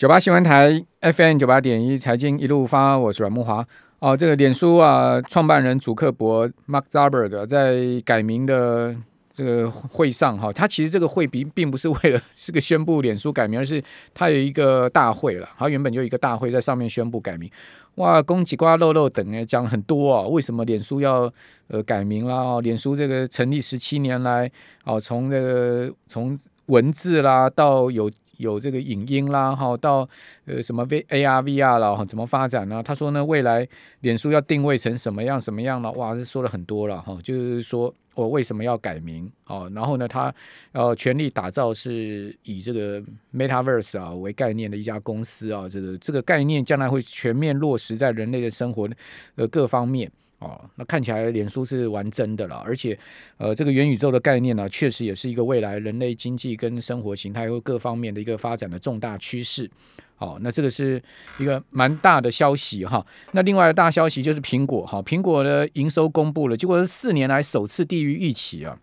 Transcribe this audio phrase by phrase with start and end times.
[0.00, 3.62] 九八新闻台 FM 九八点一财经一路发，我是阮慕华。
[3.98, 8.96] 哦，这个脸书啊，创办人祖克伯 Mark Zuckerberg 在改名的
[9.34, 13.84] 这个会上哈，他其实这个会并并不是为了 是个宣布脸书改名，而是
[14.14, 15.46] 他有一个大会了。
[15.58, 17.50] 他原本就有一个大会在上面宣布改名。
[17.96, 20.22] 哇，公鸡瓜肉肉等诶，讲很多啊。
[20.22, 21.30] 为什么脸书要
[21.68, 22.36] 呃改名啦？
[22.36, 24.50] 哦，脸书这个成立十七年来，
[24.84, 26.38] 哦，从这个从
[26.70, 28.10] 文字啦到有。
[28.40, 30.08] 有这个影音啦，哈，到
[30.46, 32.82] 呃什么 V A R V R 了，哈，怎么发展呢？
[32.82, 33.68] 他说呢，未来
[34.00, 35.92] 脸书要定位成什么样什么样了？
[35.92, 40.34] 哇，这说了很多了哈，就是说我为什么要改名哦，然后呢，他
[40.72, 43.02] 要全力打造是以这个
[43.34, 48.88] Metaverse 啊为概念的一家公司啊，这个这个概念将来会全面落实在人类的生活
[49.34, 50.10] 呃各方面。
[50.40, 52.98] 哦，那看起来脸书是玩真的了，而且，
[53.36, 59.70] 呃，这个元宇宙的概念呢，确实也是一个未来人类经济跟生活形态和各方面的一个发展的重大趋势。
[60.16, 61.02] 好，那这个是
[61.38, 63.04] 一个蛮大的消息哈。
[63.32, 68.78] 那另外的大消息就是苹果哈，苹果的营收公布了，结果是四年来首次低于预期啊。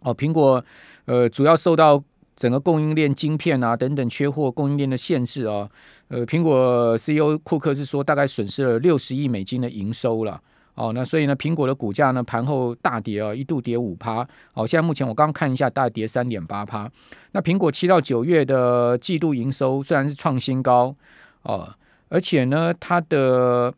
[0.00, 0.62] 哦，苹果
[1.06, 2.04] 呃主要受到
[2.36, 5.66] 整个供应链晶片啊等等缺货供应链的限制啊。
[6.08, 10.42] 呃，苹果 CEO 库克是说大概损失了六十亿美金的营收了。
[10.74, 14.26] 哦，那所以呢，苹果的股价呢盘后大跌啊，一度跌五趴。
[14.54, 16.90] 哦，现在目前我刚看一下，大跌三点八趴。
[17.30, 20.94] 那苹果七到九月的季度营收虽然是创新高
[21.42, 21.72] 哦，
[22.08, 23.72] 而且呢，它的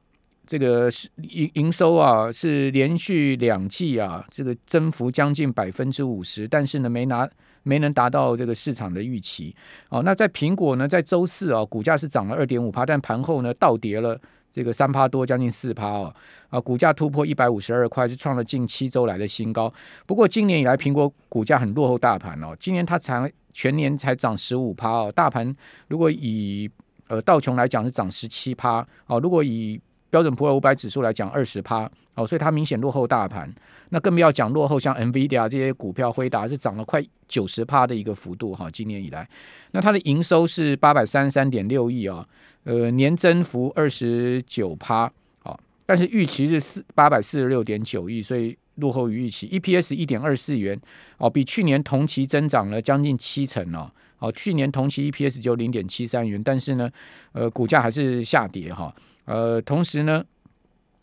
[0.47, 7.29] 这个是营营收啊是连续两季啊，这个增幅将近百分之五十，但是呢，没拿
[7.63, 9.55] 没能达到这个市场的预期。
[9.91, 14.19] 哦，那在苹果呢，在周四啊，股价是涨了二点五趴，但盘后呢倒跌了。
[14.57, 16.15] 这个三趴多，将近四趴哦，
[16.49, 19.71] 啊，股价突破一百五十二块，是创了近七周来的新高。
[20.07, 22.57] 不过今年以来，苹果股价很落后大盘哦。
[22.59, 25.55] 今年它才全年才涨十五趴哦，大盘
[25.89, 26.71] 如果以
[27.09, 29.79] 呃道琼来讲是涨十七趴哦，如果以
[30.11, 33.53] 标准普尔五百指数来讲二十趴哦，所以它明显落后大盘。
[33.91, 38.71] 那更不要讲落后，像 NVIDIA 这些股票，辉达是涨了快九十趴的一个幅度哈。
[38.71, 39.29] 今年以来，
[39.73, 42.27] 那它的营收是八百三十三点六亿啊。
[42.65, 45.09] 呃，年增幅二十九趴，
[45.45, 45.57] 哦，
[45.87, 49.49] 但是预期是四八百四十六点九亿，所以落后于预期。
[49.49, 50.77] EPS 一点二四元，
[51.19, 53.89] 哦，比去年同期增长了将近七成哦。
[54.19, 56.91] 哦，去年同期 EPS 就零点七三元，但是呢，
[57.33, 58.93] 呃，股价还是下跌哈。
[59.27, 60.25] 呃，同时呢，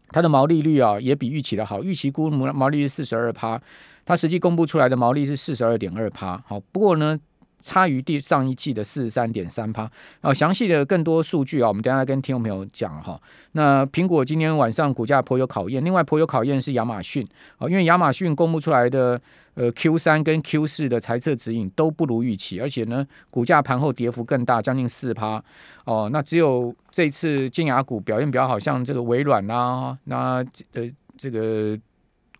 [0.10, 3.62] 它的毛利率啊也比预期的好，预期估毛毛利率四十二趴，
[4.04, 6.44] 它实际公布出来的毛利是四十二点二趴。
[6.48, 7.20] 好，不过呢。
[7.64, 9.90] 差于第上一季的四十三点三趴。
[10.22, 13.20] 哦，详细的更多数据啊，我们等下来跟听众朋友讲哈。
[13.54, 19.20] 那苹果今天晚上股价颇有考验，另外颇有考验是亚马逊哦，因为亚马逊公布出来的
[19.56, 25.44] 呃 Q 三跟 Q 四的财测指引都不如预期，而且呢股价盘后跌幅更大，将近四趴
[25.86, 26.10] 哦。
[26.12, 31.80] 那只有这次金牙股表现比较好，像这个微软啦、啊，那呃这个。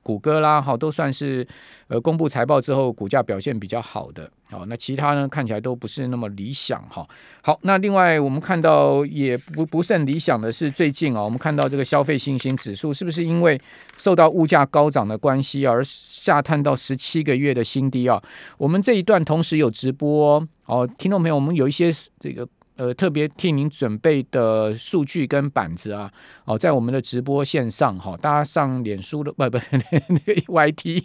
[0.04, 1.48] 谷歌啦，哈，都算是
[1.88, 7.08] 呃公布财报之后股价表现比较好的，好，那其他呢看起来都不是那么理想哈。
[7.42, 13.60] 好，那另外我们看到也不不甚理想的是最近啊，我们看到这个消费信心指数是不是因为
[13.98, 18.22] 受到物价高涨的关系而下探到十七个月的新低啊？
[18.58, 22.48] 我们这一段同时有直播哦，听众朋友，我们有一些这个。
[22.76, 26.12] 呃，特别替您准备的数据跟板子啊，
[26.46, 29.60] 哦，在我们的直播线上哈，大家上脸书的不 不
[30.08, 31.04] 那个 YT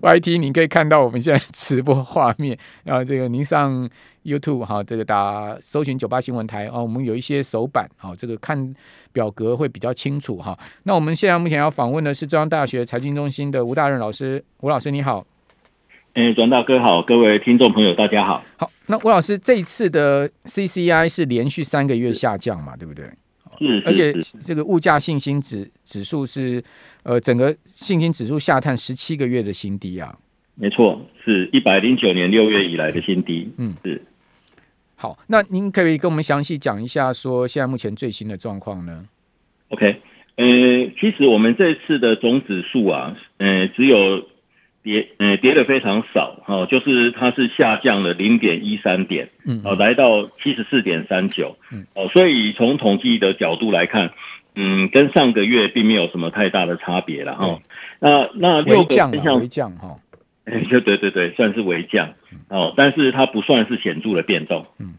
[0.00, 2.58] YT，你可以看到我们现在直播画面。
[2.84, 3.88] 然后这个您上
[4.24, 8.74] YouTube 哈，这个打搜寻九八新闻台哦，我们有一些手板，好，这个看
[9.12, 10.58] 表格会比较清楚哈。
[10.82, 15.26] 那我们现在目前要访问的是中央大学财经中心的吴大任老师，吴老师你好。
[16.18, 18.44] 哎，阮大哥好，各位听众朋友大家好。
[18.56, 23.08] 好，那吴老师这一次的 CCI 是连续三个月下降嘛，对不对？
[23.60, 26.60] 是，而且这个物价信心指指数是
[27.04, 30.12] 呃整个信心指数下探十七个月的新低啊。
[30.56, 33.52] 没错，是一百零九年六月以来的新低。
[33.56, 34.02] 嗯，是。
[34.96, 39.06] 好，那您可以跟我们详细讲一下，说现在目前最新的状况呢
[39.68, 40.00] ？OK，
[40.34, 40.46] 呃，
[40.98, 44.26] 其实我们这次的总指数啊，呃，只有。
[44.88, 54.12] 跌，嗯，跌的非常少，哦，就是它是下降了零点一三点，嗯，哦，来到七十四点三九，嗯，哦，所以从统计的角度来看，
[54.54, 57.60] 嗯，跟上个月并没有什么太大的差别了，哈，
[58.00, 59.98] 那那六个分项微降哈，
[60.46, 62.14] 哎，就对对对，算是微降，
[62.48, 64.94] 哦，但是它不算是显著的变动，嗯，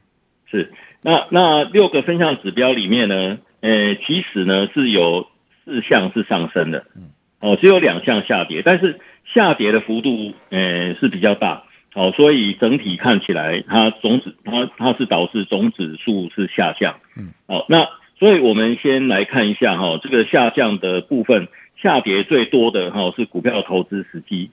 [0.51, 0.71] 是，
[1.01, 5.25] 那那六个分项指标里面呢，呃，其实呢是有
[5.65, 7.09] 四项是上升的，嗯，
[7.39, 8.99] 哦，只有两项下跌，但是。
[9.33, 17.87] 下跌的幅度，呃，是比较大，哦，所以整体看起来它总指它它是导致总指数是下降，嗯，好，那
[18.17, 21.47] 所以我们先来看一下哈，这个下降的部分
[21.81, 24.49] 下跌最多的哈是股票投资时机，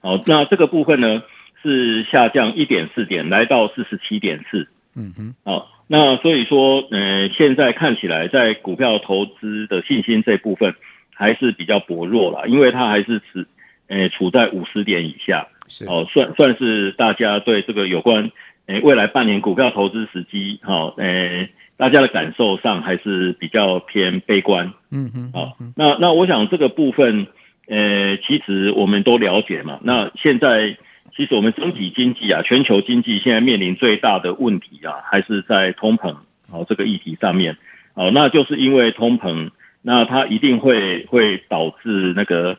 [0.00, 1.22] 好，那这个部分呢
[1.62, 10.76] 是下降一点四点，来到四十七点四，嗯哼，好，那所以说，呃，现在看起来在股票投资的信心这部分
[11.12, 13.46] 还是比较薄弱了，因为它还是持
[13.90, 15.48] 呃处在五十点以下。
[15.72, 18.32] 是哦，算算是大家对这个有关
[18.66, 24.72] 诶、欸、未来半年股票投资时机，哈、哦，诶、欸，大家的感受上还是比较偏悲观。
[24.90, 27.28] 嗯嗯，好，那那我想这个部分，
[27.68, 29.78] 呃、欸，其实我们都了解嘛。
[29.84, 30.76] 那现在
[31.16, 36.16] 其实我们整体经济啊，全球经济现在面临最大的问题啊，还是在通膨
[36.50, 37.58] 哦这个议题上面。
[37.94, 39.50] 哦，那就是因为通膨，
[39.82, 42.56] 那它一定会会导致那个。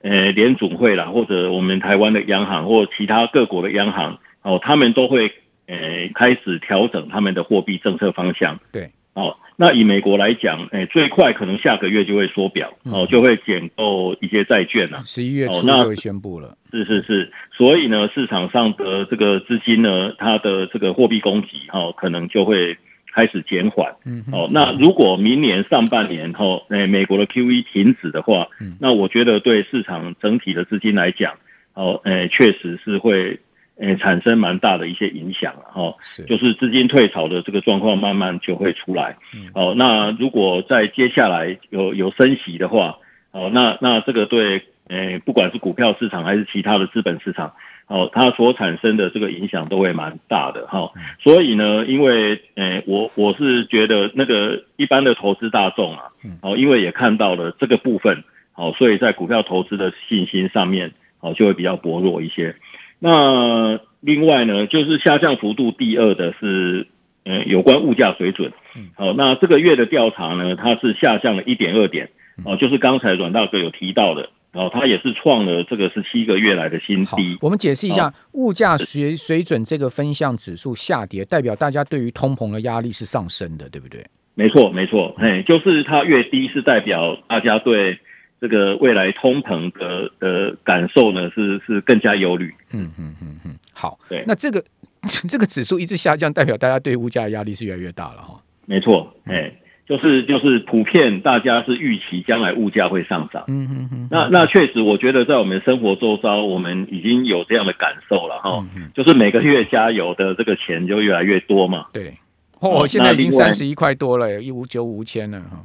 [0.00, 5.32] 呃，联准会啦，或者我们台湾的央行，或其他各国的央行，哦，他们都会
[5.66, 8.60] 呃开始调整他们的货币政策方向。
[8.70, 15.02] 对，哦，那以美国来讲，诶，最快可能下个月就会缩表，哦，就会减购一些债券了。
[15.04, 16.56] 十一月初就会宣布了。
[16.70, 22.78] 是是是，所以呢，市场上的这个资金呢，它的这个货币供给，哈，可能就会。
[23.12, 31.34] 开始减缓，嗯，哦，那如果明年上半年后，诶，美国的 QE 停止的话，嗯，那我觉得对市场整体的资金来讲，
[31.74, 33.40] 哦，诶，确实是会，
[33.76, 42.98] 诶，产生蛮大的一些影响了，哈，是，就是资金退潮的这个状况慢慢就会出来，嗯，哦，那如果在接下来有有升息的话，
[43.32, 47.54] 哦，那那这个对，诶，不管是股票市场还是其他的资本市场。
[47.88, 56.02] 哦，它所产生的这个影响都会蛮大的哈，所以呢，因为诶、欸，我我是觉得那个一般的投资大众啊，
[56.42, 58.24] 哦，因为也看到了这个部分，
[58.54, 62.56] 哦，所以在股票投资的信心上面，哦，就会比较薄弱一些。
[62.98, 66.88] 那另外呢，就是下降幅度第二的是，
[67.24, 68.52] 嗯，有关物价水准，
[68.96, 72.10] 好，那这个月的调查呢，它是下降了一点二点，
[72.44, 74.28] 哦，就是刚才阮大哥有提到的。
[74.52, 77.36] 哦，它也是创了这个十七个月来的新低。
[77.40, 84.04] 我们解释一下，物价水水准这个分项指数下跌，代表大家对于通膨的压力是上升的，对不对？
[84.34, 87.98] 没错，没错，哎，就是它越低，是代表大家对
[88.40, 92.52] 这个未来通膨的的感受呢，是是更加忧虑。
[92.72, 94.64] 嗯嗯嗯嗯，好，对，那这个
[95.28, 98.40] 这个指数一直下降，代表大家对物价的压力是越来越大了哈。
[98.64, 99.52] 没错，哎。
[99.88, 112.18] 就是就是普遍大家是预期将来物价会上涨，嗯嗯嗯，那那确实我觉得在我们生活周遭，我们已经有这样的感受了哈，就是每个月加油的这个钱就越来越多嘛，对，
[112.60, 115.64] 哦，现在已经三十一块多了，一五九五千了哈，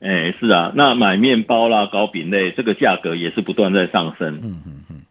[0.00, 5.02] 哎是啊，那买面包啦、糕饼类这个价格也是不断在上升，嗯嗯嗯，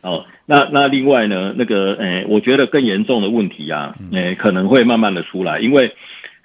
[0.00, 5.94] 哦，那那另外呢，那个哎，我觉得更严重的问题啊，哎可能会慢慢的出来，因为。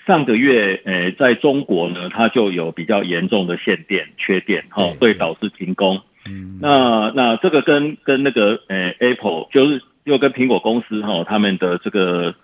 [0.06, 6.00] 上个月，诶，在中国呢，它就有比较严重的限电、缺电，哈，会导致停工。
[6.28, 12.36] 嗯，那那这个跟跟那个，诶，Apple 就是又跟苹果公司哈，他们的这个，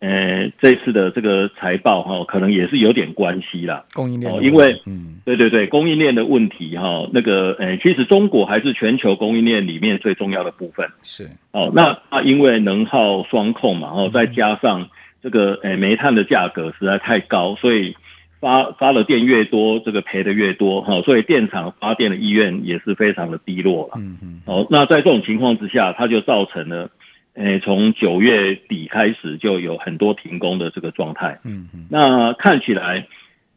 [0.00, 3.84] 诶，这次的这个财报哈，可能也是有点关系啦。
[3.94, 10.86] 供应链，因为，嗯，对对对，供应链的问题哈，那个，诶，其实中国还是全球供应链里面最重要的部分。
[11.02, 14.90] 是，哦，那那因为能耗双控嘛，然后再加上。
[15.26, 17.96] 这个诶，煤炭的价格实在太高，所以
[18.38, 23.94] 发发的电越多，这个赔的越多哈，所以电厂发电的意愿也是非常的低落了。
[23.96, 24.40] 嗯嗯。
[24.44, 26.90] 哦，那在这种情况之下，它就造成了，
[27.34, 31.40] 诶，从九月底开始就有很多停工的这个状态。
[31.42, 31.86] 嗯嗯。
[31.90, 33.08] 那看起来，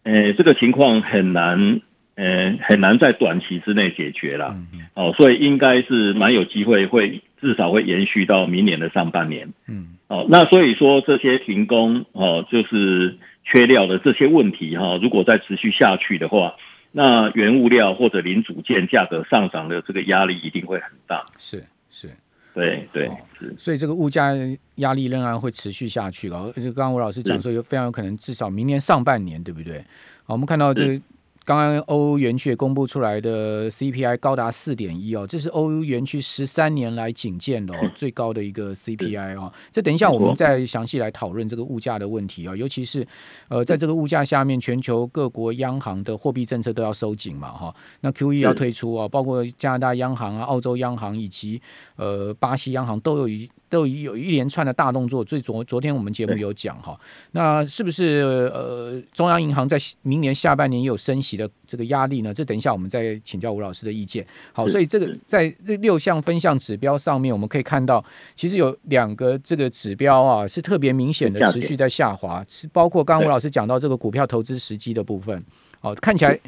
[0.06, 1.82] 诶，这个情况很难，
[2.16, 4.56] 诶，很难在短期之内解决了。
[4.56, 4.80] 嗯嗯。
[4.96, 9.54] 哦，所以应该是蛮有机会会至少会延续到明年的上半年。
[9.68, 9.98] 嗯。
[10.10, 16.56] 哦，那所以说这些停工哦，就是缺料的这些问题哈，如果再持续下去的话，
[16.92, 21.24] 那原物料或者零组件价格上涨的这个压力一定会很大。
[21.38, 22.10] 是是，
[22.56, 23.08] 对对
[23.40, 24.34] 是，所以这个物价
[24.78, 26.52] 压力仍然会持续下去了。
[26.56, 29.78] 而且刚刚吴老师讲说，有非常有可能至少明年上半年，对不对？
[30.24, 31.02] 好，我们看到这个。
[31.50, 39.52] 刚刚欧元区也公布出来的 CPI 高达四点一哦，这是欧元区十三年来仅见的哦最高的一个 CPI 哦。
[39.72, 43.04] 这等一下我们再详细来讨论这个物价的问题啊，尤其是
[43.48, 47.76] 呃在这个物价下面，全球各国央行的货币政策都要收紧嘛哈。
[48.02, 51.60] 那 QE 要退出啊，包括加拿大央行啊、澳洲央行以及
[51.96, 55.24] 呃巴西央行都有都有一连串的大动作。
[55.24, 57.00] 最昨昨天我们节目有讲哈，
[57.32, 62.34] 那是不是呃中央银行在明年下半年也有升息的这个压力呢？
[62.34, 64.26] 这等一下我们再请教吴老师的意见。
[64.52, 68.04] 好，所以这个在六项分项指标上面，我们可以看到，
[68.36, 75.42] 其实有两个这个指标啊是特别明显的持续在下滑，是包括刚刚吴老师讲到这个股票投资时机的部分。
[75.80, 76.40] 好，看起来。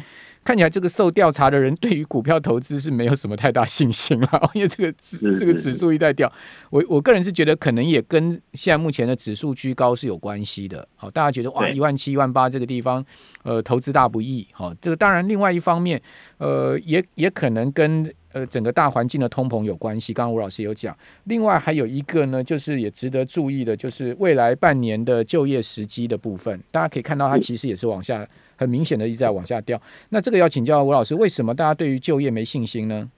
[0.43, 6.33] 看起来这个受调查的人对于股票投资是没有什么太大信心了， 因为这个指这个指数一再掉，
[6.71, 10.87] 我我个人是觉得可能也跟现在目前的指数居高是有关系的。
[10.95, 13.05] 好，大家觉得哇，一万七、一万八这个地方，
[13.43, 14.47] 呃，投资大不易。
[14.51, 16.01] 好，这个当然另外一方面，
[16.39, 20.11] 呃，也也可能跟呃整个大环境的通膨有关系。
[20.11, 28.27] 刚刚吴老师有讲，另外还有一个呢，就是也值得注意的，就是未来半年的就业时机的部分，大家可以看到它其实也是往下。
[28.61, 33.09] 很明显的一直在往下掉，那这个要请教吴老师，为什么大家对于就业没信心呢？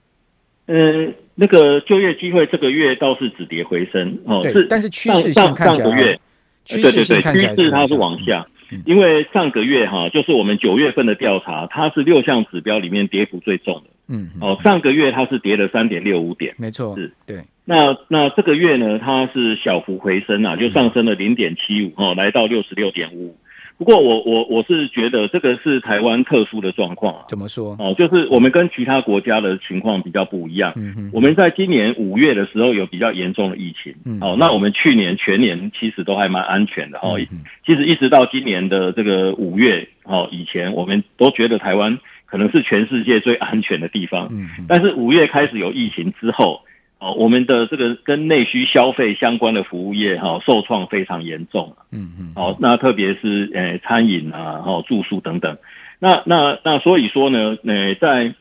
[0.68, 6.18] 呃，那个就业机会这个月倒是止跌回升哦，是，但是趋势性看起来，上个月
[6.64, 23.38] 趋势性看起来趋势它是往下，嗯、因为上个月哈，就是我们九月份的调查，它是六项指标里面跌幅最重的，嗯，哦，上个月它是跌了三点六五点，没错，是，对，那那这个月呢，它是小幅回升啊，就上升了零点七五哦，来到六十六点五五。
[23.78, 27.26] 不过我我我是觉得这个是台湾特殊的状况啊。
[27.28, 27.76] 怎么说？
[27.80, 30.74] 哦，就是我们跟其他国家的情况比较不一样。
[30.76, 31.10] 嗯嗯。
[31.14, 33.96] 我们在今年五月的时候有比较严重的疫情。
[34.06, 34.20] 嗯。
[34.22, 37.20] 哦，那我们去年全年其实都还蛮安全的哦。
[37.20, 37.40] 嗯。
[37.66, 44.28] 其实一直到今年的这个五月哦以前，我们都觉得台湾可能是全世界最安全的地方。
[44.32, 44.66] 嗯。
[44.68, 46.62] 但是五月开始有疫情之后。
[47.04, 51.76] 哦，我们的这个跟内需消费相关的服务业哈，受创非常严重。
[51.92, 52.32] 嗯嗯。
[52.34, 55.58] 好，那特别是呃餐饮啊，哈住宿等等。
[56.00, 58.36] 那那那所以说呢，呃在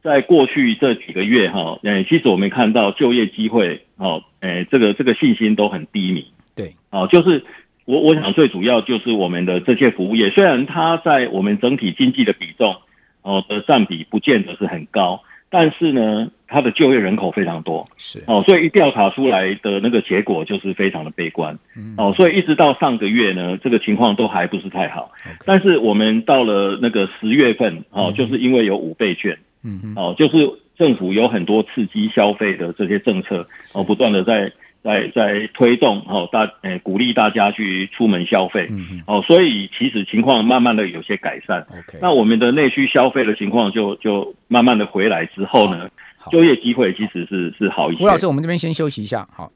[0.00, 6.26] 在过去这几个月哈，呃其实我们看到就业机会，哦，呃这个这个信心都很低迷。
[6.54, 6.76] 对。
[6.90, 7.42] 哦，就是
[7.84, 12.76] 我我想最主要就是我们的这些服务业，虽然它在我们整体经济的比重
[13.22, 15.24] 哦的占比不见得是很高。
[15.50, 18.22] 但是呢，它的就业人口非常多，是。
[18.26, 25.10] 哦，所以一调查出来的那个结果就是非常的悲观，嗯、哦，所以一直到上个月呢，这个情况都还不是太好。
[25.44, 34.52] 但是我们到了那个十月份，哦，嗯、就是因为有五倍券，嗯嗯，哦，就是政府有很多刺激消费的这些政策，哦，不断的在。
[34.84, 38.68] 在在推动哦，大诶、欸、鼓励大家去出门消费，
[39.06, 41.66] 哦，所以其实情况慢慢的有些改善。
[41.70, 45.88] OK，那我们的内需消费的情况就就慢慢的回来之后呢，
[46.30, 48.04] 就业机会其实是是好一些。
[48.04, 49.50] 吴老师，我们这边先休息一下，好。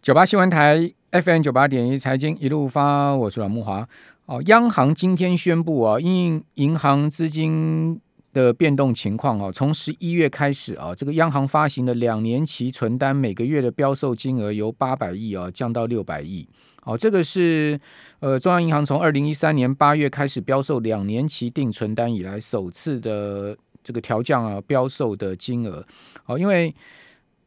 [0.00, 3.86] 九八新闻台 FM 九八点一财经一路发，我是阮慕华。
[4.24, 8.00] 哦，央行今天宣布啊，因银行资金。
[8.32, 16.48] 的变动情况啊，从十一月开始啊，这个央行发行的两年期存单每个月的标售金额由八百亿啊降到六百亿。
[16.82, 17.78] 好，这个是
[18.20, 25.86] 呃中央银行从二零一三年八月开始标售两年期定存单以来首次的这个调降啊标售的金额。
[26.24, 26.74] 好，因为。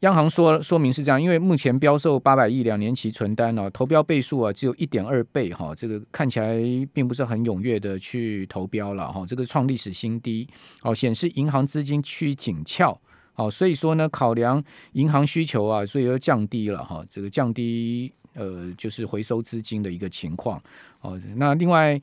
[0.01, 6.57] 央行说说明是这样，因为目前标售八百亿两年期存单呢，投标倍数啊只有一点二倍哈，这个看起来
[6.91, 10.47] 并不是很踊跃的去投标了哈，这个创历史新低，
[10.81, 12.99] 哦显示银行资金趋紧俏，
[13.33, 20.59] 好，所以说呢考量银行需求啊，所以要降低了哈，这个降低呃就是回收资金的一个情况，
[21.01, 22.01] 哦，那另外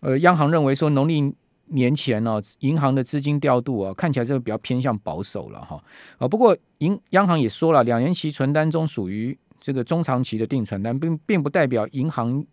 [0.00, 1.32] 呃央行认为说农历。
[1.68, 5.82] 年前呢、银行的资金调度啊，看起来就比较偏向保守了哈。
[6.18, 12.44] 啊，不过银央行也说了，两年期存单中属于这个中长期的定存单，并并不代表银行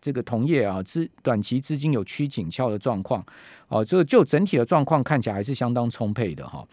[0.00, 3.24] 这个同业啊资短期资金有趋紧俏的状况。
[3.68, 6.66] 哦，这个就整体的状况看起来还是相当充沛的哈。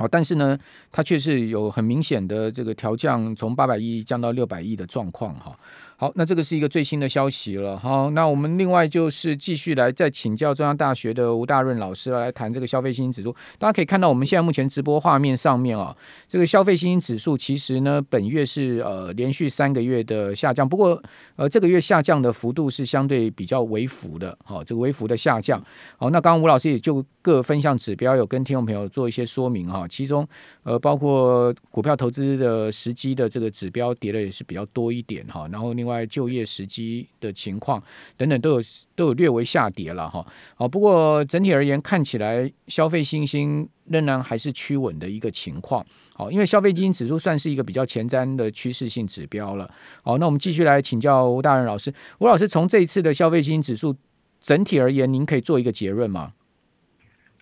[0.00, 0.58] 哦，但是呢，
[0.90, 5.56] 它却是有很明显的这个调降，从八百亿降到六百亿的状况哈。
[5.96, 7.78] 好，那这个是一个最新的消息了。
[7.78, 13.30] 好，那我们另外就是继续来再请教中央大学的吴大润老师来谈这个消费信心指数。
[13.58, 15.94] 大家可以看到，我们现在目前直播画面上面啊，
[16.26, 21.02] 这个消费信心指数其实呢，本月是呃连续三个月的下降，不过
[21.36, 24.34] 呃这个月下降的幅度是相对比较微幅的。
[24.42, 25.62] 好，这个微幅的下降。
[25.98, 30.26] 好，那刚刚吴老师也就各分项指标有跟听众朋友做一些说明哈，其中
[30.62, 35.90] 呃包括股票投资的时机的这个指标跌的也是比较多一点哈，然后另外。
[36.06, 37.82] 就业时机的情况
[38.16, 38.60] 等等都有
[38.94, 49.70] 都有略微下跌了哈，好，不过整体而言看起来消费信心仍然还是趋稳的一个情况，好，因为消费基金指数算是一个比较前瞻的趋势性指标了，
[50.02, 53.94] 好，那我们继续来请教吴大润老师，吴老师从这一次的消费基金指数
[54.40, 56.32] 整体而言，您可以做一个结论吗？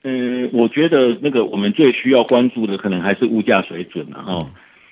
[0.09, 4.51] 嗯，我觉得那个我们最需要关注的可能还是物价水准了哈。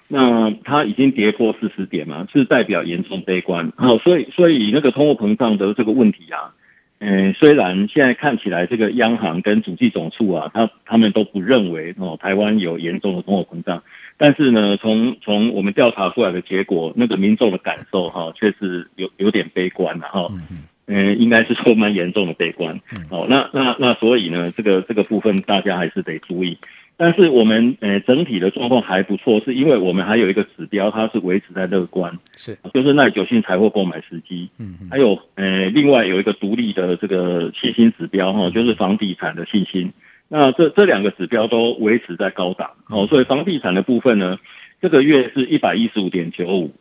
[0.08, 3.72] 那它已经跌破四十点嘛，是代表严重悲观。
[3.76, 6.54] 好，所以所以那个通货膨胀的这个问题啊，
[7.00, 13.82] 嗯，虽然现在看起来这个央行跟主计总处啊，他他们都不认为哦台湾有严重的通货膨胀，
[14.16, 20.28] 但是呢，从从我们调查出来的结果，那个民众的感受哈，确实有有点悲观的哈。
[20.30, 22.80] 嗯，应该是说蛮严重的悲观。
[23.10, 26.58] 好，那那那所以呢，这个这个部分大家还是得注意。
[26.98, 39.92] 但是我们呃整体的状况还不错，是因为我们还有一个指标，它是维持在乐观，是就是耐久性财货购买时机，嗯，还有呃另外有一个独立的这个信心指标哈，就是房地产的信心。
[40.28, 44.38] 那这这两个指标都维持在高档，哦，所以房地产的部分呢，
[44.80, 46.74] 这个月是一百一十五点九五，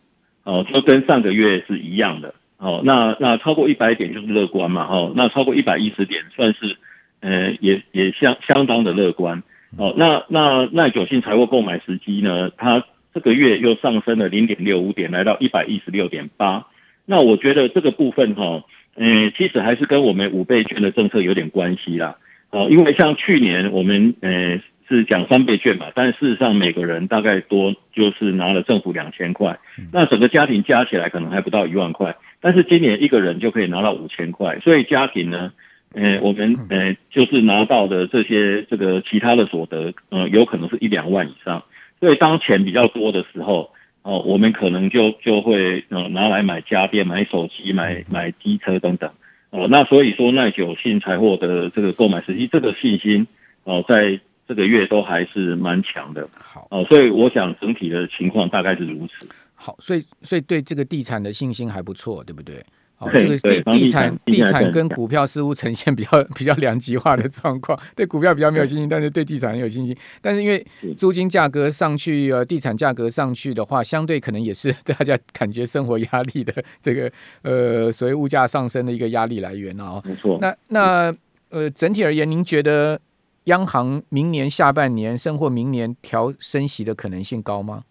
[0.43, 6.77] 哦，就跟上个月是一样的，哦，那那超过一百点就是乐观嘛，哈，那超过一百一十点算是
[7.19, 9.43] 呃也也相相当的乐观。
[9.77, 12.50] 哦，那那耐久性财务购买时机呢？
[12.55, 16.67] 它这个月又上升了零点六五点，来到一百一十六点八。
[17.05, 18.63] 那我觉得这个部分哈，
[18.95, 22.17] 嗯，其实还是跟我们五倍券的政策有点关系啦。
[22.51, 29.60] 哦，因为像去年我们嗯是讲三倍券嘛，但事实上每个人大概多就是拿了政府两千块，
[29.92, 35.51] 那整个家庭加起来可能还不到一万块，但是今年一个人就可以拿到五千块，所以家庭呢。
[35.98, 41.63] 呃，我们呃，就是拿到的这些这个其他的所得，呃，有可能是一两万以上。
[42.01, 49.10] 所以当钱比较多的时候，哦、呃，我们可能就就会呃拿来买家电、买手机、买买机车等等。
[49.51, 53.27] 哦、呃，那所以说耐久性财货的这个购买时机，这个信心
[53.63, 56.27] 哦、呃，在这个月都还是蛮强的。
[56.33, 59.27] 好，哦、呃，所以我想整体的情况大概是如此。
[59.53, 62.63] 好，所以所以对这个地产的信心还不错，对不对？
[62.97, 69.93] 哦，这个地地产地产跟股票似乎呈现比较比较两极化的状况， 对股票比较没有信心，但是对地产很有信心。
[70.21, 77.11] 但是因为租金价格上去，呃，地产价格上去的话，相对可能也是大家感觉生活压力的这个
[77.41, 80.01] 呃，所谓物价上升的一个压力来源啊。
[80.05, 80.37] 没错。
[80.39, 81.13] 那那
[81.49, 82.97] 呃，整体而言，您觉得
[83.45, 87.83] 央行明年下半年甚或明年调升息的可能性高吗？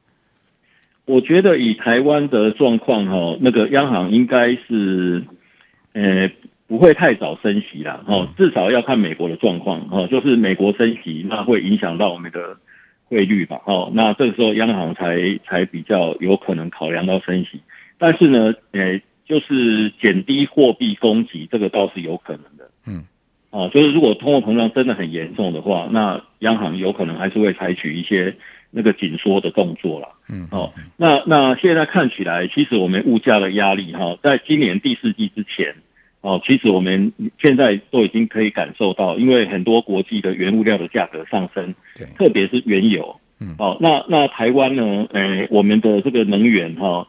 [1.06, 5.22] 我觉得以台湾的状况哈，那个央行应该是，
[5.92, 6.30] 呃，
[6.66, 12.56] 不会太早升息啦，哦，至少要看美国的状况，哦，就是美国升息，那会影响到我们的
[13.04, 17.60] 汇率吧，哦，那这个时候央行才才比较有可能考量到升息，
[17.98, 23.04] 但是呢，呃，就是减低货币供给，这个倒是有可能的，嗯，
[23.54, 28.34] 哦，就是如果通货膨胀真的很严重的话，那央行有可能还是会采取一些。
[28.76, 35.76] 那个紧缩的动作了，嗯，哦，那那现在看起来，其实我们物价的压力哈，在今年第四季之前，
[36.22, 47.06] 哦，其实我们现在都已经可以感受到，因为很多国际的原物料的价格上升，对，特别是原油，嗯，哦，那那台湾呢，呃，我们的这个能源哈，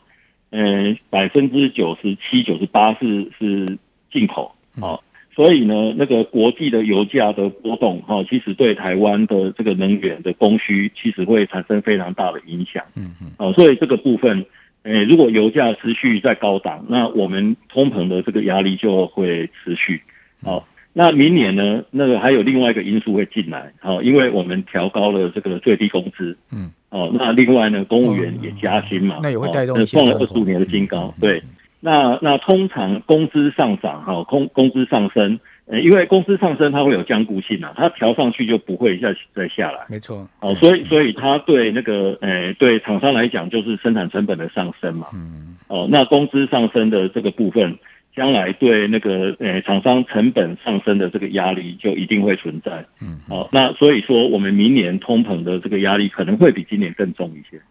[0.51, 3.79] 呃，百分之九十七、九十八是是
[4.11, 5.01] 进口，哦。
[5.35, 12.81] 所以呢，那个国际的油价的波动，哈，其实对台湾的这个能源的供需，其实会产生非常大的影响。
[12.95, 13.31] 嗯嗯。
[13.37, 14.45] 哦，所以这个部分，
[14.83, 20.01] 诶，如果油价持续在高档，那我们通膨的这个压力就会持续。
[20.41, 26.37] 好，那明年呢，那个还有另外一个因素会进来，好，因为我们调高了这个最低工资。
[26.49, 26.71] 嗯。
[26.91, 31.43] 哦，那另外呢，公务员也加薪嘛，那也会带动一些创了二十五年的新高，对。
[31.85, 39.85] 那那通常工资上涨哈，工工资上升，呃，因为工资上升它会有僵固性啊，它调上去就不会一下再下来。
[39.87, 45.07] 没错，哦，所以所以它对那个呃对厂商来讲就是生产成本的上升嘛。
[45.13, 45.55] 嗯。
[45.67, 47.77] 哦，那工资上升的这个部分，
[48.15, 52.83] 将来对那个呃厂商成本上升的这个压力就一定会存在。
[52.99, 53.19] 嗯。
[53.29, 57.61] 哦，那所以说我们明年通膨的这个压力可能会比今年更重一些。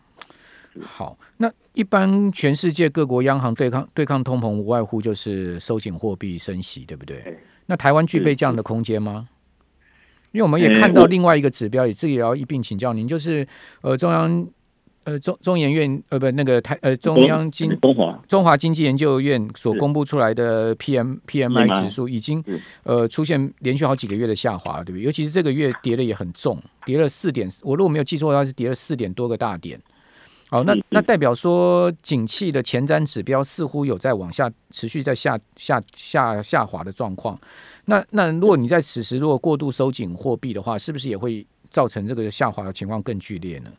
[0.83, 7.39] 好，那一般全世界各国央行对抗对抗通膨，无外乎就是收紧货币、升息，对不对？
[7.67, 9.29] 那台湾具备这样的空间吗？
[10.33, 13.47] 因为我们也看到另外一个指标，也这个也要一并请教您，就是
[13.83, 14.47] 呃中央
[15.05, 22.43] 呃中中研院呃不那个台呃中央经中华中华经济研究院所公布出来的 P M P M I 指数已经
[22.83, 25.03] 呃出现连续好几个月的下滑，对不对？
[25.03, 29.81] 尤其是这个月跌的也很重，跌了四点，我如果没有记错的话是跌了四点多个大点。
[30.55, 37.37] 好，那那代表说，景气的前瞻指标似乎有在往下持续在下下下下滑的状况。
[37.87, 43.73] 那那如果你在此时如果过度收紧货币的话，是不是也会造成这个下滑的情况更剧烈呢？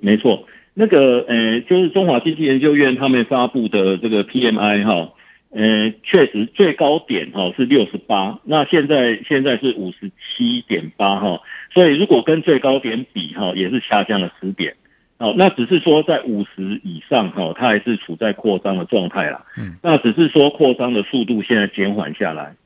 [0.00, 5.14] 没错，那个呃，就是中华经济研究院他们发布的这个 PMI 哈，
[5.48, 11.40] 呃，确实最高点哈是六十八，那现在现在是五十七点八哈，
[11.72, 14.76] 所以如果跟最高点比哈，也是下降了十点。
[15.20, 19.44] 哦，那只是说在五十以上哈，它还是处在扩张的状态啦。
[19.58, 22.56] 嗯，那只是说扩张的速度现在减缓下来。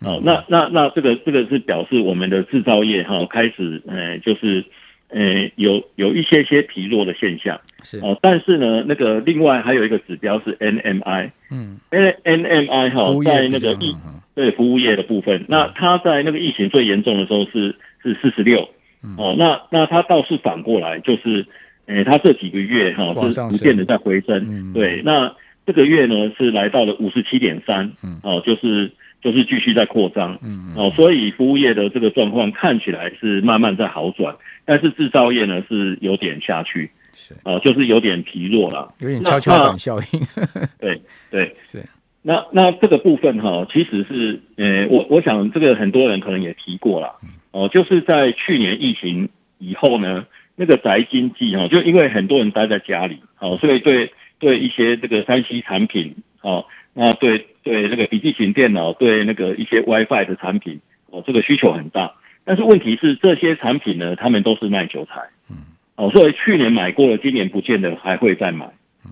[0.00, 4.66] 哦，那那那这个这个是表示我们的制造业哈开始呃就是
[5.08, 7.58] 呃有有一些些疲弱的现象。
[7.82, 11.30] 是哦，但是呢，那个另外还有一个指标是 NMI。
[11.50, 13.96] 嗯，N NMI 哈在那个疫
[14.34, 18.68] 对服务业的部分，那它在那个疫情最严重的时候是是四十六。
[19.16, 21.46] 哦，那那它倒是反过来就是。
[21.86, 25.02] 诶、欸，它这几个月哈是逐渐的在回升，嗯、对。
[25.04, 25.34] 那
[25.66, 27.92] 这个月呢是来到了五十七点三，
[28.22, 28.92] 哦，就是
[29.22, 40.20] 就是继续在扩张，嗯，哦，所以服务业的这个状况看起来是慢慢在好转，但是制造业呢是有点下去，是，哦，就是有点疲弱了，有点跷跷板效应，
[40.78, 41.82] 对对是。
[42.20, 47.14] 那那这个部分哈，其实是，呃，我我想这个很多人可能也提过了，
[47.52, 50.26] 哦，就是在去年疫情以后呢。
[50.56, 62.14] 那个宅经济哈，就因为很多人待在家里，好，所以对对一些这个三 C 产品，哦，那对对那个笔记型电脑，对那个一些 WiFi 的产品，哦，这个需求很大。
[62.44, 65.56] 但是问题是，这些产品呢，他们都是耐久材，嗯，
[65.96, 68.70] 哦，所以去年买过了，今年不见得还会再买，
[69.04, 69.10] 嗯，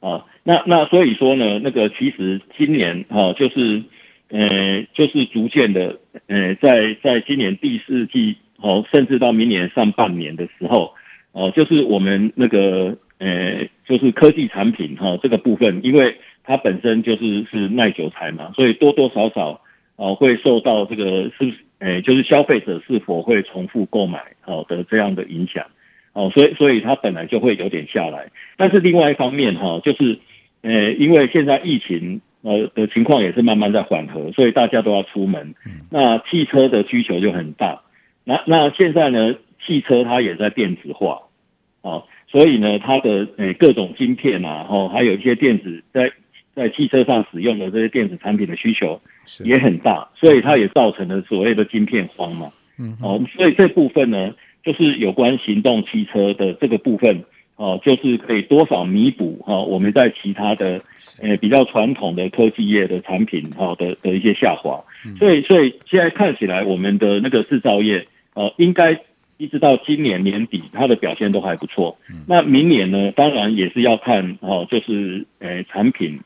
[0.00, 3.84] 啊，那那所以说呢，那个其实今年哈，就是
[4.28, 8.36] 呃，就是逐渐的，呃，在在今年第四季。
[8.60, 10.94] 哦，甚至到明年上半年的时候，
[11.32, 19.60] 哦，就是我们那个呃，就是科技产品哈、哦，这个部分，因为它本身就是是耐久材嘛，所以多多少少
[19.96, 25.66] 哦会受到这个是呃，就是消费者是否会重复购买好的这样的影响，
[26.12, 28.30] 哦，所以所以它本来就会有点下来。
[28.56, 30.18] 但是另外一方面哈、哦，就是
[30.62, 35.54] 呃，因为现在疫情呃的情况也是慢慢在缓和，所以大家都要出门，
[35.90, 37.82] 那汽车的需求就很大。
[38.24, 39.34] 那那现在呢，
[39.64, 41.20] 汽车它也在电子化，
[41.82, 46.10] 哦，所以呢，它的诶各种晶片啊，哦，还有一些电子在
[46.54, 48.98] 在汽车上使用的这些电子产品的需求
[49.40, 57.24] 也很大，所以它也造成了所谓的晶片荒嘛，嗯，哦，所以这部分呢，就是有关行动汽车的这个部分，
[57.56, 60.80] 哦，就是可以多少弥补哈我们在其他的
[61.20, 64.82] 诶比较传统的科技业的产品哈的的一些下滑，
[65.18, 68.06] 所以所以现在看起来我们的那个制造业。
[68.34, 69.00] 呃，应该
[69.36, 71.98] 一直到今年年底，它的表现都还不错。
[72.28, 73.10] 那明年呢？
[73.12, 76.20] 当然也是要看哦，就是呃产品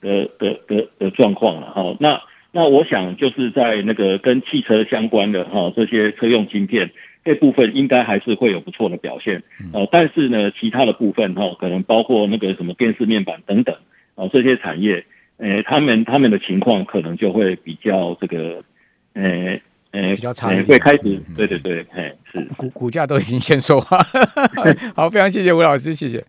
[0.00, 1.96] 的的的的状况了哈。
[2.00, 6.90] 那那我想就是在那个跟汽车相关的哈这些车用晶片
[7.24, 9.44] 这部分，应该还是会有不错的表现。
[9.72, 13.76] 呃，但是呢，其他的部分哈，可能包括那个什么电视面板等等
[14.16, 15.04] 啊这些产业，
[15.36, 18.64] 呃，他们他们的情况可能就会比较这个
[19.14, 19.60] 呃。
[19.90, 22.44] 比较差一点，会开始，对对对，哎，是。
[22.56, 23.98] 股股价都已经先说话，
[24.94, 26.24] 好，非常谢谢吴老师，谢谢。